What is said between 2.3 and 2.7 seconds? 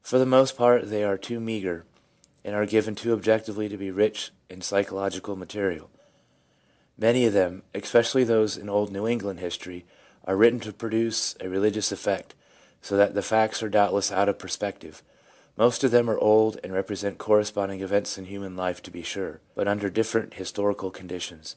and are